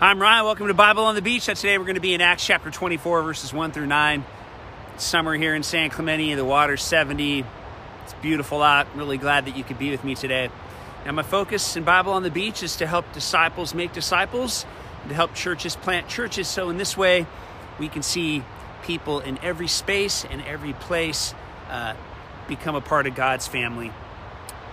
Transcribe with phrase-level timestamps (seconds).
[0.00, 0.44] I'm Ryan.
[0.44, 1.46] Welcome to Bible on the Beach.
[1.46, 4.24] Today we're going to be in Acts chapter 24, verses 1 through 9.
[4.94, 6.34] It's summer here in San Clemente.
[6.34, 7.44] The water's 70.
[8.02, 8.88] It's beautiful out.
[8.92, 10.50] I'm really glad that you could be with me today.
[11.06, 14.66] Now, my focus in Bible on the Beach is to help disciples make disciples,
[15.02, 16.48] and to help churches plant churches.
[16.48, 17.24] So, in this way,
[17.78, 18.42] we can see
[18.82, 21.34] people in every space and every place
[21.70, 21.94] uh,
[22.48, 23.92] become a part of God's family.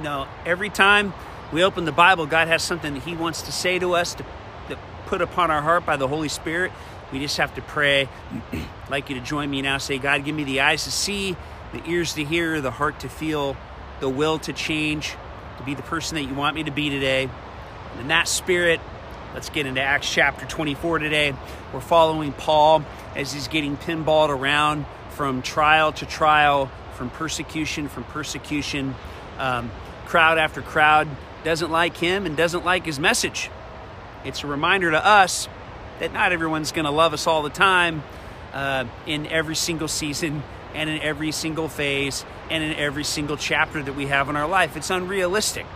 [0.00, 1.12] Now, every time
[1.52, 4.24] we open the Bible, God has something that He wants to say to us, to
[5.10, 6.70] put upon our heart by the Holy Spirit.
[7.12, 8.08] We just have to pray.
[8.52, 9.78] I'd like you to join me now.
[9.78, 11.36] Say, God, give me the eyes to see,
[11.72, 13.56] the ears to hear, the heart to feel,
[13.98, 15.16] the will to change,
[15.58, 17.28] to be the person that you want me to be today.
[17.90, 18.80] And in that spirit,
[19.34, 21.34] let's get into Acts chapter 24 today.
[21.74, 22.84] We're following Paul
[23.16, 28.94] as he's getting pinballed around from trial to trial, from persecution from persecution.
[29.38, 29.72] Um,
[30.06, 31.08] crowd after crowd
[31.42, 33.50] doesn't like him and doesn't like his message.
[34.24, 35.48] It's a reminder to us
[35.98, 38.02] that not everyone's going to love us all the time
[38.52, 40.42] uh, in every single season
[40.74, 44.48] and in every single phase and in every single chapter that we have in our
[44.48, 44.76] life.
[44.76, 45.66] It's unrealistic.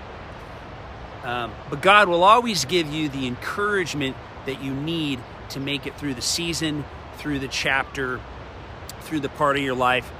[1.23, 5.97] Um, but God will always give you the encouragement that you need to make it
[5.97, 6.85] through the season,
[7.17, 8.21] through the chapter,
[9.01, 10.11] through the part of your life,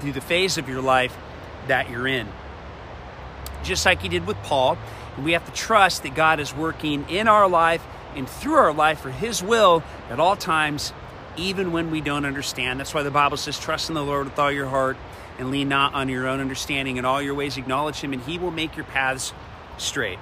[0.00, 1.16] through the phase of your life
[1.66, 2.28] that you're in.
[3.64, 4.78] Just like He did with Paul,
[5.18, 9.00] we have to trust that God is working in our life and through our life
[9.00, 10.92] for His will at all times,
[11.36, 12.80] even when we don't understand.
[12.80, 14.96] That's why the Bible says, Trust in the Lord with all your heart
[15.38, 16.96] and lean not on your own understanding.
[16.96, 19.32] In all your ways, acknowledge Him, and He will make your paths
[19.78, 20.18] straight.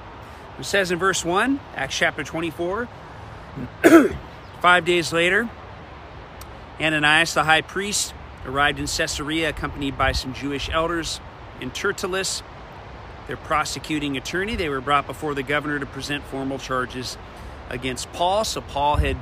[0.59, 2.89] It says in verse 1, Acts chapter 24,
[4.61, 5.49] five days later,
[6.81, 8.15] Ananias the high priest
[8.47, 11.21] arrived in Caesarea accompanied by some Jewish elders
[11.61, 12.43] and Tertullus
[13.31, 14.57] their prosecuting attorney.
[14.57, 17.17] They were brought before the governor to present formal charges
[17.69, 18.45] against Paul.
[18.45, 19.17] So Paul had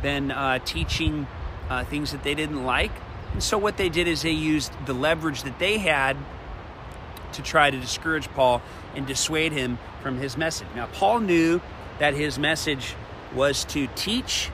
[0.00, 1.26] been uh, teaching
[1.68, 2.90] uh, things that they didn't like.
[3.34, 6.16] And so what they did is they used the leverage that they had
[7.32, 8.62] to try to discourage Paul
[8.94, 10.68] and dissuade him from his message.
[10.74, 11.60] Now, Paul knew
[11.98, 12.94] that his message
[13.34, 14.48] was to teach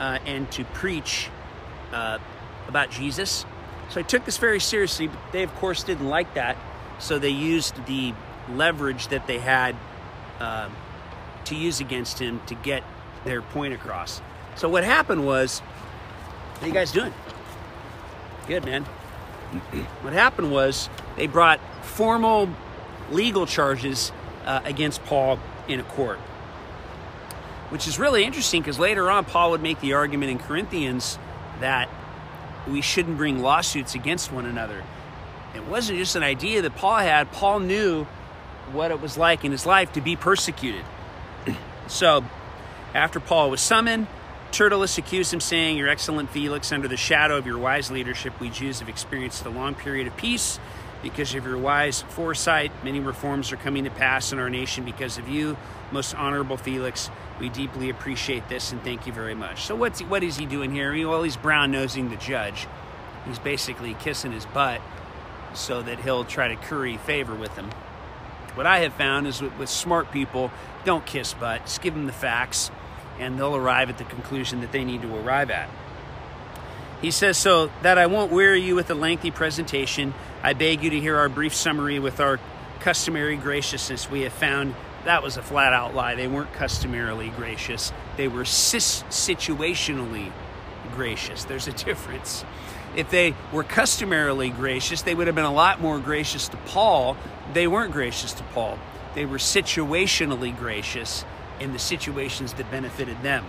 [0.00, 1.30] uh, and to preach
[1.94, 2.18] uh,
[2.68, 3.46] about Jesus.
[3.88, 6.58] So he took this very seriously, but they, of course, didn't like that.
[6.98, 8.14] So they used the
[8.50, 9.76] leverage that they had
[10.40, 10.68] uh,
[11.44, 12.82] to use against him to get
[13.24, 14.20] their point across.
[14.56, 15.60] So what happened was,
[16.60, 17.12] how you guys doing?
[18.46, 18.84] Good, man.
[20.02, 22.48] what happened was they brought formal
[23.10, 24.12] legal charges
[24.44, 25.38] uh, against Paul
[25.68, 26.18] in a court,
[27.70, 31.18] which is really interesting because later on Paul would make the argument in Corinthians
[31.60, 31.88] that
[32.66, 34.82] we shouldn't bring lawsuits against one another.
[35.54, 37.32] It wasn't just an idea that Paul had.
[37.32, 38.04] Paul knew
[38.72, 40.84] what it was like in his life to be persecuted.
[41.86, 42.24] so,
[42.94, 44.06] after Paul was summoned,
[44.50, 48.50] Tertullus accused him, saying, Your excellent Felix, under the shadow of your wise leadership, we
[48.50, 50.58] Jews have experienced a long period of peace.
[51.02, 55.16] Because of your wise foresight, many reforms are coming to pass in our nation because
[55.16, 55.56] of you,
[55.92, 57.08] most honorable Felix.
[57.38, 59.62] We deeply appreciate this and thank you very much.
[59.62, 60.92] So, what's he, what is he doing here?
[61.08, 62.66] Well, he's brown nosing the judge.
[63.28, 64.80] He's basically kissing his butt
[65.54, 67.70] so that he'll try to curry favor with him.
[68.54, 70.50] What I have found is with, with smart people,
[70.84, 72.70] don't kiss butt, just give them the facts,
[73.18, 75.68] and they'll arrive at the conclusion that they need to arrive at.
[77.00, 80.90] He says, So that I won't weary you with a lengthy presentation, I beg you
[80.90, 82.40] to hear our brief summary with our
[82.80, 84.10] customary graciousness.
[84.10, 86.16] We have found that was a flat out lie.
[86.16, 90.32] They weren't customarily gracious, they were situationally
[90.94, 91.44] gracious.
[91.44, 92.44] There's a difference.
[92.96, 97.16] If they were customarily gracious, they would have been a lot more gracious to Paul.
[97.52, 98.78] They weren't gracious to Paul.
[99.14, 101.24] They were situationally gracious
[101.60, 103.44] in the situations that benefited them.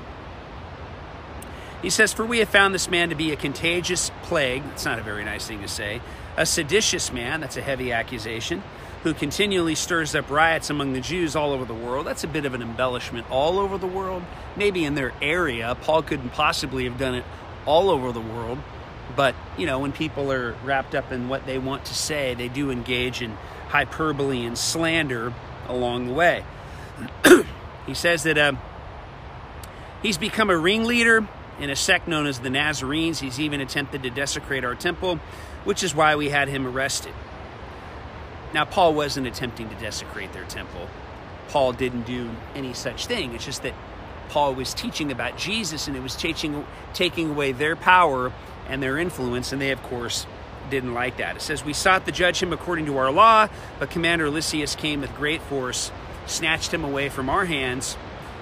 [1.82, 4.64] He says, For we have found this man to be a contagious plague.
[4.64, 6.02] That's not a very nice thing to say.
[6.36, 8.64] A seditious man, that's a heavy accusation,
[9.04, 12.06] who continually stirs up riots among the Jews all over the world.
[12.06, 13.30] That's a bit of an embellishment.
[13.32, 14.24] All over the world,
[14.58, 15.78] maybe in their area.
[15.82, 17.24] Paul couldn't possibly have done it
[17.66, 18.60] all over the world.
[19.16, 22.48] But, you know, when people are wrapped up in what they want to say, they
[22.48, 23.38] do engage in
[23.70, 25.34] hyperbole and slander
[25.68, 26.44] along the way.
[27.86, 28.54] he says that uh,
[30.02, 31.28] he's become a ringleader
[31.60, 33.20] in a sect known as the Nazarenes.
[33.20, 35.20] He's even attempted to desecrate our temple,
[35.64, 37.14] which is why we had him arrested.
[38.54, 40.88] Now, Paul wasn't attempting to desecrate their temple.
[41.50, 43.34] Paul didn't do any such thing.
[43.36, 43.74] It's just that
[44.30, 48.32] Paul was teaching about Jesus and it was teaching, taking away their power
[48.68, 50.28] and their influence, and they, of course,
[50.70, 51.36] didn't like that.
[51.36, 53.48] It says, We sought to judge him according to our law,
[53.80, 55.92] but Commander Lysias came with great force,
[56.28, 57.98] snatched him away from our hands,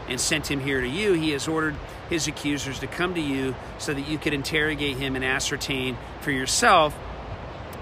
[0.07, 1.75] and sent him here to you, he has ordered
[2.09, 6.31] his accusers to come to you so that you could interrogate him and ascertain for
[6.31, 6.97] yourself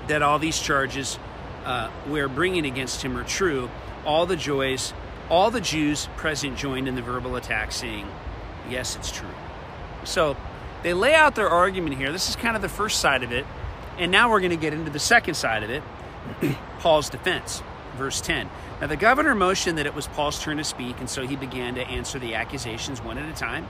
[0.07, 1.19] that all these charges
[1.63, 3.69] uh, we're bringing against him are true.
[4.05, 4.93] All the joys,
[5.29, 8.07] all the Jews present joined in the verbal attack, saying,
[8.69, 9.29] Yes, it's true.
[10.03, 10.35] So
[10.83, 12.11] they lay out their argument here.
[12.11, 13.45] This is kind of the first side of it.
[13.97, 15.83] And now we're going to get into the second side of it
[16.79, 17.61] Paul's defense.
[17.95, 18.49] Verse 10.
[18.81, 21.75] Now the governor motioned that it was Paul's turn to speak, and so he began
[21.75, 23.67] to answer the accusations one at a time.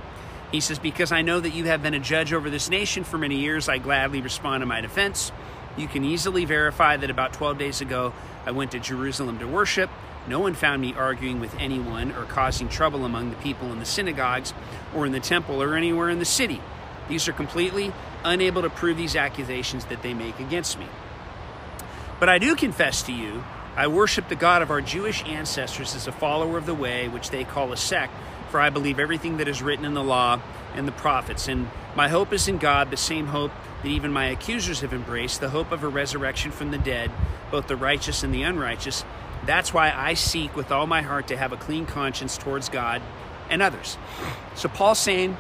[0.52, 3.18] He says, Because I know that you have been a judge over this nation for
[3.18, 5.31] many years, I gladly respond to my defense.
[5.78, 8.13] You can easily verify that about 12 days ago,
[8.46, 9.90] I went to Jerusalem to worship.
[10.27, 13.86] No one found me arguing with anyone or causing trouble among the people in the
[13.86, 14.54] synagogues
[14.95, 16.62] or in the temple or anywhere in the city.
[17.07, 17.94] These are completely
[18.24, 20.88] unable to prove these accusations that they make against me.
[22.19, 23.44] But I do confess to you,
[23.75, 27.30] I worship the God of our Jewish ancestors as a follower of the way, which
[27.30, 28.13] they call a sect,
[28.50, 30.39] for I believe everything that is written in the law
[30.74, 31.48] and the prophets.
[31.48, 33.51] And my hope is in God, the same hope
[33.83, 37.12] that even my accusers have embraced, the hope of a resurrection from the dead,
[37.51, 39.04] both the righteous and the unrighteous.
[39.45, 43.01] That's why I seek with all my heart to have a clean conscience towards God
[43.50, 43.97] and others.
[44.56, 45.38] So Paul's saying,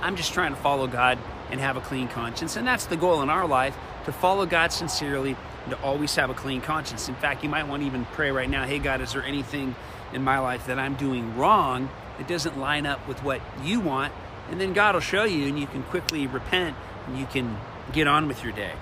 [0.00, 1.18] I'm just trying to follow God
[1.50, 2.56] and have a clean conscience.
[2.56, 6.30] And that's the goal in our life to follow God sincerely and to always have
[6.30, 7.08] a clean conscience.
[7.08, 9.74] In fact, you might want to even pray right now hey, God, is there anything
[10.12, 11.88] in my life that I'm doing wrong
[12.18, 14.12] that doesn't line up with what you want?
[14.50, 16.76] And then God will show you, and you can quickly repent
[17.06, 17.58] and you can
[17.92, 18.72] get on with your day.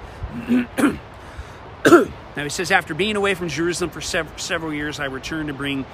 [2.37, 5.55] now, he says, after being away from Jerusalem for sev- several years, I returned to
[5.55, 5.87] bring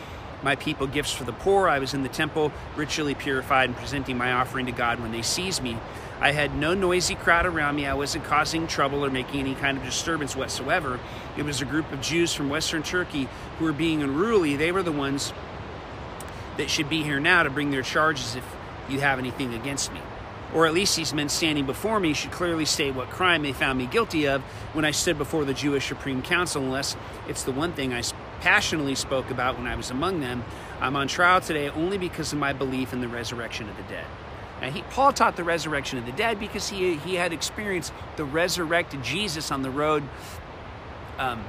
[0.43, 1.69] my people gifts for the poor.
[1.69, 5.21] I was in the temple, ritually purified and presenting my offering to God when they
[5.21, 5.77] seized me.
[6.19, 7.87] I had no noisy crowd around me.
[7.87, 10.99] I wasn't causing trouble or making any kind of disturbance whatsoever.
[11.37, 13.29] It was a group of Jews from Western Turkey
[13.59, 14.57] who were being unruly.
[14.57, 15.33] They were the ones
[16.57, 18.45] that should be here now to bring their charges if
[18.89, 20.01] you have anything against me.
[20.53, 23.79] Or at least these men standing before me should clearly state what crime they found
[23.79, 24.43] me guilty of
[24.73, 26.97] when I stood before the Jewish Supreme Council, unless
[27.29, 28.03] it's the one thing I
[28.41, 30.45] passionately spoke about when I was among them.
[30.81, 34.07] I'm on trial today only because of my belief in the resurrection of the dead.
[34.61, 38.25] Now, he, Paul taught the resurrection of the dead because he, he had experienced the
[38.25, 40.03] resurrected Jesus on the road
[41.19, 41.43] um,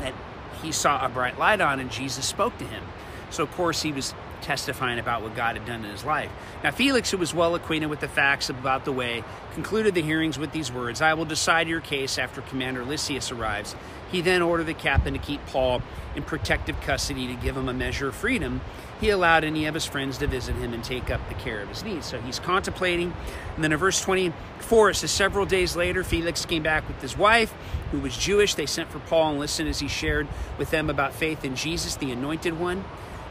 [0.00, 0.14] that
[0.62, 2.82] he saw a bright light on, and Jesus spoke to him.
[3.30, 6.30] So, of course, he was testifying about what God had done in his life.
[6.62, 10.38] Now, Felix, who was well acquainted with the facts about the way, concluded the hearings
[10.38, 13.74] with these words I will decide your case after Commander Lysias arrives.
[14.10, 15.82] He then ordered the captain to keep Paul
[16.16, 18.60] in protective custody to give him a measure of freedom.
[19.00, 21.68] He allowed any of his friends to visit him and take up the care of
[21.68, 22.06] his needs.
[22.06, 23.14] So he's contemplating.
[23.54, 27.16] And then in verse 24, it says, Several days later, Felix came back with his
[27.16, 27.54] wife,
[27.92, 28.54] who was Jewish.
[28.54, 30.28] They sent for Paul and listened as he shared
[30.58, 32.84] with them about faith in Jesus, the anointed one.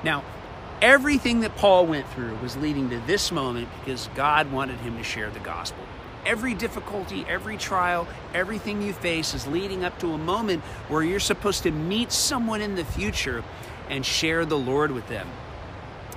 [0.04, 0.24] Now,
[0.82, 5.04] everything that Paul went through was leading to this moment because God wanted him to
[5.04, 5.84] share the gospel.
[6.26, 11.20] Every difficulty, every trial, everything you face is leading up to a moment where you're
[11.20, 13.44] supposed to meet someone in the future
[13.90, 15.28] and share the Lord with them.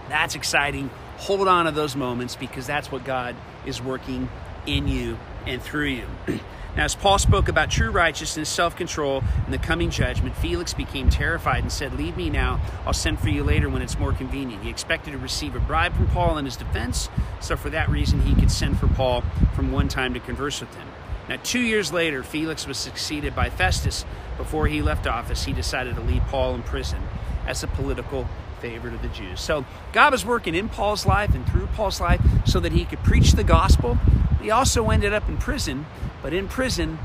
[0.09, 0.91] That's exciting.
[1.19, 4.29] Hold on to those moments because that's what God is working
[4.67, 6.07] in you and through you.
[6.75, 11.11] Now, as Paul spoke about true righteousness, self control, and the coming judgment, Felix became
[11.11, 12.63] terrified and said, Leave me now.
[12.87, 14.63] I'll send for you later when it's more convenient.
[14.63, 17.11] He expected to receive a bribe from Paul in his defense,
[17.41, 19.23] so for that reason, he could send for Paul
[19.55, 20.89] from one time to converse with him.
[21.29, 24.07] Now, two years later, Felix was succeeded by Festus.
[24.39, 27.03] Before he left office, he decided to leave Paul in prison
[27.47, 28.27] as a political
[28.63, 29.41] favorite of the Jews.
[29.41, 33.03] So, God was working in Paul's life and through Paul's life so that he could
[33.03, 33.99] preach the gospel.
[34.41, 35.85] He also ended up in prison
[36.23, 36.99] but in prison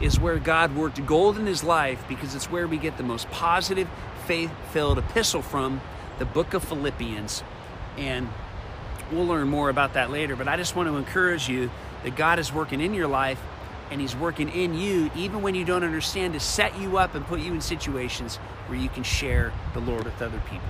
[0.00, 3.30] is where God worked gold in his life because it's where we get the most
[3.30, 3.88] positive,
[4.26, 5.80] faith filled epistle from,
[6.18, 7.44] the book of Philippians.
[7.98, 8.28] And
[9.12, 10.34] we'll learn more about that later.
[10.34, 11.70] But I just want to encourage you
[12.02, 13.40] that God is working in your life
[13.90, 17.24] and He's working in you, even when you don't understand, to set you up and
[17.26, 20.66] put you in situations where you can share the Lord with other people.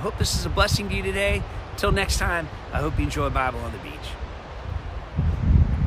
[0.00, 1.42] Hope this is a blessing to you today.
[1.72, 4.19] Until next time, I hope you enjoy Bible on the beach.